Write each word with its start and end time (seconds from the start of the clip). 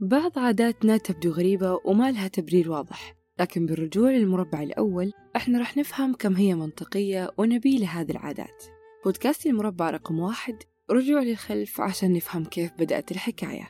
بعض 0.00 0.38
عاداتنا 0.38 0.96
تبدو 0.96 1.30
غريبة 1.30 1.80
وما 1.84 2.10
لها 2.12 2.28
تبرير 2.28 2.70
واضح 2.70 3.14
لكن 3.40 3.66
بالرجوع 3.66 4.10
للمربع 4.10 4.62
الأول 4.62 5.12
إحنا 5.36 5.60
رح 5.60 5.76
نفهم 5.76 6.14
كم 6.14 6.36
هي 6.36 6.54
منطقية 6.54 7.30
ونبيلة 7.38 7.86
هذه 7.86 8.10
العادات. 8.10 8.64
بودكاست 9.04 9.46
المربع 9.46 9.90
رقم 9.90 10.18
واحد 10.18 10.62
رجوع 10.90 11.22
للخلف 11.22 11.80
عشان 11.80 12.12
نفهم 12.12 12.44
كيف 12.44 12.72
بدأت 12.78 13.12
الحكاية. 13.12 13.68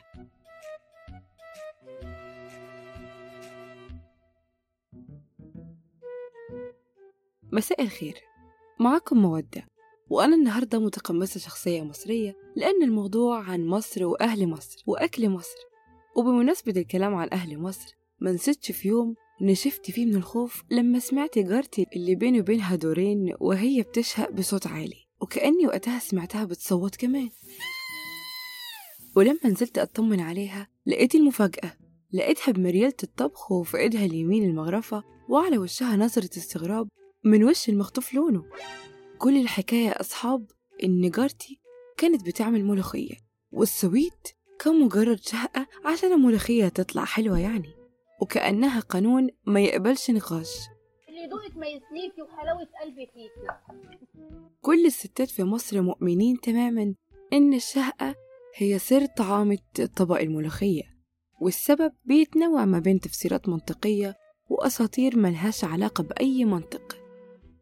مساء 7.51 7.81
الخير. 7.81 8.21
معكم 8.79 9.17
مودة 9.17 9.67
وأنا 10.09 10.35
النهاردة 10.35 10.79
متقمصة 10.79 11.39
شخصية 11.39 11.81
مصرية 11.81 12.35
لأن 12.55 12.83
الموضوع 12.83 13.43
عن 13.43 13.67
مصر 13.67 14.05
وأهل 14.05 14.47
مصر 14.47 14.83
وأكل 14.87 15.29
مصر. 15.29 15.68
وبمناسبة 16.19 16.81
الكلام 16.81 17.15
عن 17.15 17.29
أهل 17.33 17.59
مصر 17.59 17.95
ما 18.19 18.31
نسيتش 18.31 18.71
في 18.71 18.87
يوم 18.87 19.15
نشفت 19.41 19.91
فيه 19.91 20.05
من 20.05 20.15
الخوف 20.15 20.63
لما 20.71 20.99
سمعت 20.99 21.39
جارتي 21.39 21.85
اللي 21.95 22.15
بيني 22.15 22.39
وبينها 22.39 22.75
دورين 22.75 23.33
وهي 23.39 23.81
بتشهق 23.81 24.31
بصوت 24.31 24.67
عالي 24.67 25.07
وكأني 25.21 25.67
وقتها 25.67 25.99
سمعتها 25.99 26.43
بتصوت 26.45 26.95
كمان. 26.95 27.29
ولما 29.15 29.39
نزلت 29.45 29.77
أطمن 29.77 30.19
عليها 30.19 30.67
لقيت 30.85 31.15
المفاجأة 31.15 31.73
لقيتها 32.13 32.51
بمريالة 32.51 32.93
الطبخ 33.03 33.51
وفي 33.51 33.77
إيدها 33.77 34.05
اليمين 34.05 34.43
المغرفة 34.43 35.03
وعلى 35.29 35.57
وشها 35.57 35.95
نظرة 35.95 36.29
استغراب 36.37 36.87
من 37.23 37.43
وش 37.43 37.69
المخطوف 37.69 38.13
لونه. 38.13 38.43
كل 39.17 39.37
الحكاية 39.41 39.89
أصحاب 39.89 40.51
إن 40.83 41.09
جارتي 41.09 41.59
كانت 41.97 42.25
بتعمل 42.25 42.65
ملوخية 42.65 43.15
والسويت 43.51 44.27
كان 44.59 44.79
مجرد 44.79 45.19
شهقة 45.19 45.67
عشان 45.85 46.13
الملوخية 46.13 46.67
تطلع 46.67 47.05
حلوة 47.05 47.39
يعني. 47.39 47.69
وكأنها 48.21 48.79
قانون 48.79 49.29
ما 49.45 49.59
يقبلش 49.59 50.11
نقاش. 50.11 50.49
اللي 51.09 51.23
يدوق 51.23 51.47
تميز 51.47 51.81
ليكي 51.93 52.21
وحلاوة 52.21 52.67
قلبي 52.83 53.05
فيكي. 53.05 53.29
كل 54.61 54.85
الستات 54.85 55.29
في 55.29 55.43
مصر 55.43 55.81
مؤمنين 55.81 56.39
تماما 56.39 56.95
إن 57.33 57.53
الشهقة 57.53 58.15
هي 58.55 58.79
سر 58.79 59.05
طعامة 59.05 59.57
طبق 59.95 60.19
الملوخية. 60.19 60.83
والسبب 61.41 61.91
بيتنوع 62.05 62.65
ما 62.65 62.79
بين 62.79 62.99
تفسيرات 62.99 63.49
منطقية 63.49 64.15
وأساطير 64.49 65.17
ملهاش 65.17 65.63
علاقة 65.63 66.03
بأي 66.03 66.45
منطق. 66.45 66.97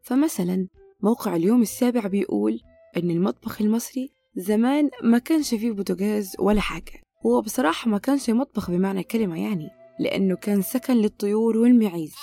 فمثلا 0.03 0.67
موقع 1.03 1.35
اليوم 1.35 1.61
السابع 1.61 2.07
بيقول 2.07 2.59
إن 2.97 3.11
المطبخ 3.11 3.61
المصري 3.61 4.16
زمان 4.37 4.89
ما 5.03 5.17
كانش 5.17 5.49
فيه 5.49 5.71
بوتاجاز 5.71 6.35
ولا 6.39 6.61
حاجة. 6.61 7.01
هو 7.25 7.41
بصراحة 7.41 7.89
ما 7.89 7.97
كانش 7.97 8.29
مطبخ 8.29 8.71
بمعنى 8.71 8.99
الكلمة 8.99 9.41
يعني 9.43 9.69
لأنه 9.99 10.35
كان 10.35 10.61
سكن 10.61 10.93
للطيور 10.93 11.57
والمعيز. 11.57 12.15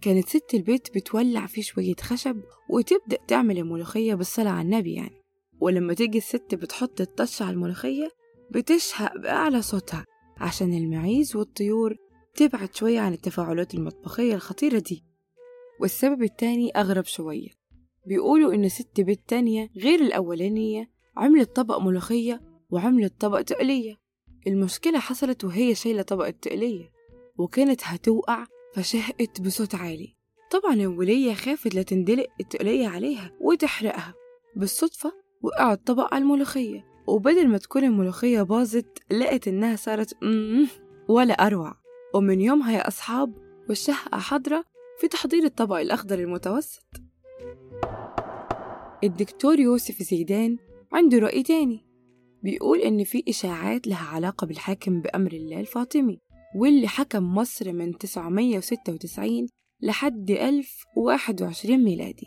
كانت 0.00 0.28
ست 0.28 0.54
البيت 0.54 0.94
بتولع 0.94 1.46
فيه 1.46 1.62
شوية 1.62 1.94
خشب 2.00 2.36
وتبدأ 2.70 3.18
تعمل 3.28 3.58
الملوخية 3.58 4.14
بالصلاة 4.14 4.50
على 4.50 4.62
النبي 4.62 4.94
يعني. 4.94 5.22
ولما 5.60 5.94
تيجي 5.94 6.18
الست 6.18 6.54
بتحط 6.54 7.00
الطش 7.00 7.42
على 7.42 7.50
الملوخية 7.50 8.08
بتشهق 8.50 9.16
بأعلى 9.18 9.62
صوتها 9.62 10.04
عشان 10.36 10.74
المعيز 10.74 11.36
والطيور 11.36 11.96
تبعد 12.34 12.74
شوية 12.74 13.00
عن 13.00 13.12
التفاعلات 13.12 13.74
المطبخية 13.74 14.34
الخطيرة 14.34 14.78
دي. 14.78 15.04
والسبب 15.80 16.22
التاني 16.22 16.70
أغرب 16.70 17.04
شوية. 17.04 17.48
بيقولوا 18.06 18.54
إن 18.54 18.68
ست 18.68 19.00
بيت 19.00 19.20
تانية 19.28 19.68
غير 19.76 20.00
الأولانية 20.00 20.93
عملت 21.16 21.56
طبق 21.56 21.78
ملوخية 21.78 22.40
وعملت 22.70 23.20
طبق 23.20 23.40
تقلية. 23.40 23.96
المشكلة 24.46 24.98
حصلت 24.98 25.44
وهي 25.44 25.74
شايلة 25.74 26.02
طبق 26.02 26.26
التقلية 26.26 26.92
وكانت 27.38 27.80
هتوقع 27.84 28.46
فشهقت 28.74 29.40
بصوت 29.40 29.74
عالي. 29.74 30.16
طبعا 30.50 30.74
الولية 30.74 31.34
خافت 31.34 31.74
لا 31.74 31.82
تندلق 31.82 32.26
التقلية 32.40 32.88
عليها 32.88 33.32
وتحرقها. 33.40 34.14
بالصدفة 34.56 35.12
وقع 35.42 35.72
الطبق 35.72 36.14
على 36.14 36.22
الملوخية 36.22 36.84
وبدل 37.06 37.48
ما 37.48 37.58
تكون 37.58 37.84
الملوخية 37.84 38.42
باظت 38.42 38.98
لقت 39.12 39.48
إنها 39.48 39.76
صارت 39.76 40.16
ولا 41.08 41.34
أروع. 41.34 41.74
ومن 42.14 42.40
يومها 42.40 42.72
يا 42.72 42.88
أصحاب 42.88 43.34
والشهقة 43.68 44.18
حاضرة 44.18 44.64
في 45.00 45.08
تحضير 45.08 45.44
الطبق 45.44 45.76
الأخضر 45.76 46.18
المتوسط. 46.18 46.84
الدكتور 49.04 49.60
يوسف 49.60 50.02
زيدان 50.02 50.58
عنده 50.94 51.18
رأي 51.18 51.42
تاني. 51.42 51.86
بيقول 52.42 52.80
إن 52.80 53.04
في 53.04 53.24
إشاعات 53.28 53.86
لها 53.86 54.06
علاقة 54.06 54.46
بالحاكم 54.46 55.00
بأمر 55.00 55.32
الله 55.32 55.60
الفاطمي 55.60 56.20
واللي 56.56 56.88
حكم 56.88 57.34
مصر 57.34 57.72
من 57.72 57.98
996 57.98 59.46
لحد 59.80 60.30
1021 60.30 61.84
ميلادي. 61.84 62.26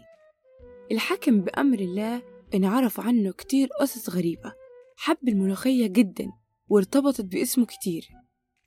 الحاكم 0.91 1.41
بأمر 1.41 1.79
الله 1.79 2.21
انعرف 2.55 2.99
عنه 2.99 3.31
كتير 3.31 3.67
قصص 3.79 4.09
غريبة 4.09 4.53
حب 4.97 5.27
الملوخية 5.27 5.87
جدا 5.87 6.27
وارتبطت 6.67 7.25
باسمه 7.25 7.65
كتير 7.65 8.07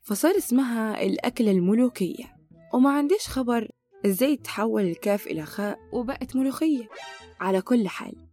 فصار 0.02 0.36
اسمها 0.36 1.02
الأكلة 1.02 1.50
الملوكية. 1.50 2.36
وما 2.74 2.90
عنديش 2.90 3.28
خبر 3.28 3.68
إزاي 4.06 4.36
تحول 4.36 4.82
الكاف 4.82 5.26
إلى 5.26 5.44
خاء 5.44 5.78
وبقت 5.92 6.36
ملوخية. 6.36 6.88
على 7.40 7.62
كل 7.62 7.88
حال 7.88 8.29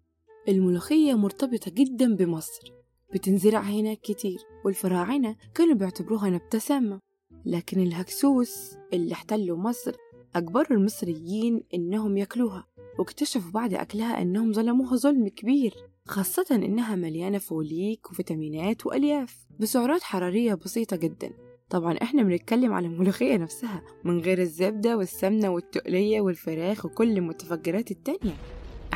الملوخية 0.48 1.14
مرتبطة 1.14 1.72
جدا 1.72 2.16
بمصر 2.16 2.74
بتنزرع 3.14 3.62
هناك 3.62 4.00
كتير 4.02 4.40
والفراعنة 4.66 5.36
كانوا 5.56 5.76
بيعتبروها 5.76 6.30
نبتة 6.30 6.60
سامة. 6.60 7.00
لكن 7.46 7.82
الهكسوس 7.82 8.76
اللي 8.94 9.14
احتلوا 9.14 9.58
مصر 9.58 9.96
أجبروا 10.36 10.78
المصريين 10.78 11.64
إنهم 11.74 12.18
ياكلوها 12.18 12.68
واكتشفوا 13.00 13.52
بعد 13.52 13.74
أكلها 13.74 14.22
إنهم 14.22 14.54
ظلموها 14.54 14.96
ظلم 14.96 15.28
كبير 15.28 15.74
خاصة 16.06 16.46
إنها 16.52 16.96
مليانة 16.96 17.38
فوليك 17.38 18.12
وفيتامينات 18.12 18.86
وألياف 18.86 19.46
بسعرات 19.60 20.04
حرارية 20.04 20.54
بسيطة 20.54 20.96
جدا. 20.96 21.32
طبعا 21.70 21.94
إحنا 21.94 22.24
بنتكلم 22.24 22.74
على 22.74 22.88
الملوخية 22.88 23.38
نفسها 23.38 23.82
من 24.04 24.20
غير 24.20 24.40
الزبدة 24.42 24.98
والسمنة 24.98 25.50
والتقلية 25.50 26.22
والفراخ 26.22 26.86
وكل 26.86 27.18
المتفجرات 27.18 27.92
التانية. 27.92 28.36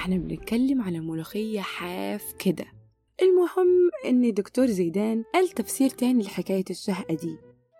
إحنا 0.01 0.17
بنتكلم 0.17 0.81
على 0.81 1.00
ملوخية 1.00 1.62
حاف 1.62 2.34
كده. 2.39 2.66
المهم 3.22 3.89
إن 4.06 4.34
دكتور 4.34 4.66
زيدان 4.66 5.23
قال 5.34 5.50
تفسير 5.50 5.89
تاني 5.89 6.23
لحكاية 6.23 6.63
الشهقة 6.69 7.13
دي 7.13 7.38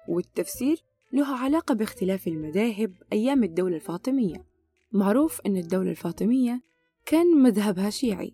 والتفسير 0.08 0.84
له 1.14 1.26
علاقة 1.26 1.76
باختلاف 1.76 2.28
المذاهب 2.28 2.94
أيام 3.14 3.44
الدولة 3.44 3.76
الفاطمية. 3.76 4.46
معروف 4.92 5.42
أن 5.46 5.58
الدولة 5.58 5.92
الفاطمية 5.92 6.62
كان 7.06 7.28
مذهبها 7.28 7.90
شيعي 7.90 8.34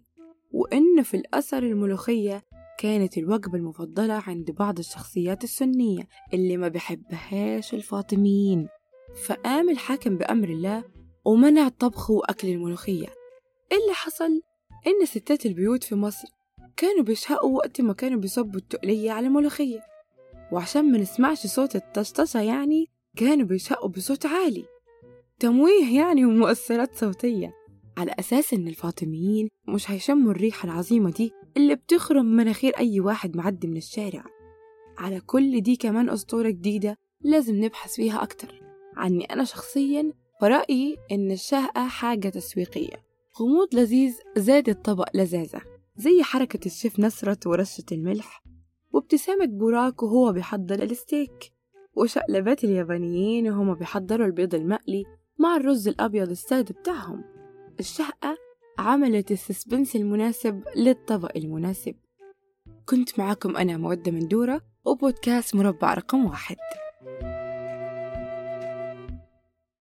وأن 0.51 1.03
في 1.03 1.17
الأثر 1.17 1.63
الملوخية 1.63 2.43
كانت 2.79 3.17
الوجبة 3.17 3.57
المفضلة 3.57 4.23
عند 4.27 4.51
بعض 4.51 4.79
الشخصيات 4.79 5.43
السنية 5.43 6.07
اللي 6.33 6.57
ما 6.57 6.67
بيحبهاش 6.67 7.73
الفاطميين. 7.73 8.67
فقام 9.25 9.69
الحاكم 9.69 10.17
بأمر 10.17 10.49
الله 10.49 10.83
ومنع 11.25 11.69
طبخ 11.69 12.11
وأكل 12.11 12.47
الملوخية. 12.47 13.16
اللي 13.71 13.93
حصل 13.93 14.41
إن 14.87 15.05
ستات 15.05 15.45
البيوت 15.45 15.83
في 15.83 15.95
مصر 15.95 16.27
كانوا 16.77 17.03
بيشهقوا 17.03 17.57
وقت 17.57 17.81
ما 17.81 17.93
كانوا 17.93 18.19
بيصبوا 18.19 18.59
التقلية 18.59 19.11
على 19.11 19.27
الملوخية. 19.27 19.79
وعشان 20.51 20.91
ما 20.91 20.97
نسمعش 20.97 21.47
صوت 21.47 21.75
الطشطشة 21.75 22.41
يعني 22.41 22.85
كانوا 23.15 23.45
بيشهقوا 23.45 23.89
بصوت 23.89 24.25
عالي. 24.25 24.65
تمويه 25.39 25.99
يعني 25.99 26.25
ومؤثرات 26.25 26.95
صوتية. 26.95 27.53
على 27.97 28.15
أساس 28.19 28.53
إن 28.53 28.67
الفاطميين 28.67 29.49
مش 29.67 29.91
هيشموا 29.91 30.31
الريحة 30.31 30.65
العظيمة 30.65 31.11
دي 31.11 31.31
اللي 31.57 31.75
بتخرم 31.75 32.25
مناخير 32.25 32.77
أي 32.77 32.99
واحد 32.99 33.37
معدي 33.37 33.67
من 33.67 33.77
الشارع. 33.77 34.23
على 34.97 35.19
كل 35.19 35.61
دي 35.61 35.75
كمان 35.75 36.09
أسطورة 36.09 36.49
جديدة 36.49 36.97
لازم 37.21 37.63
نبحث 37.63 37.95
فيها 37.95 38.23
أكتر. 38.23 38.61
عني 38.95 39.25
أنا 39.25 39.43
شخصيا 39.43 40.13
فرأيي 40.41 40.97
إن 41.11 41.31
الشهقة 41.31 41.87
حاجة 41.87 42.29
تسويقية. 42.29 43.06
غموض 43.39 43.75
لذيذ 43.75 44.19
زاد 44.37 44.69
الطبق 44.69 45.09
لذاذة 45.13 45.61
زي 45.97 46.23
حركة 46.23 46.65
الشيف 46.65 46.99
نصرت 46.99 47.47
ورشة 47.47 47.83
الملح 47.91 48.43
وابتسامة 48.93 49.45
بوراك 49.45 50.03
وهو 50.03 50.31
بيحضر 50.31 50.83
الستيك 50.83 51.53
وشقلبات 51.95 52.63
اليابانيين 52.63 53.51
وهما 53.51 53.73
بيحضروا 53.73 54.27
البيض 54.27 54.55
المقلي 54.55 55.03
مع 55.39 55.55
الرز 55.55 55.87
الأبيض 55.87 56.29
الساد 56.29 56.71
بتاعهم. 56.71 57.23
الشهقة 57.79 58.37
عملت 58.79 59.31
السسبنس 59.31 59.95
المناسب 59.95 60.63
للطبق 60.75 61.31
المناسب. 61.35 61.95
كنت 62.85 63.19
معاكم 63.19 63.57
أنا 63.57 63.77
مودة 63.77 64.11
مندورة 64.11 64.61
وبودكاست 64.85 65.55
مربع 65.55 65.93
رقم 65.93 66.25
واحد. 66.25 66.57